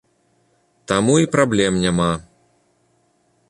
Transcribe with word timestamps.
Таму 0.91 1.13
і 1.25 1.29
праблем 1.37 1.73
няма. 1.87 2.11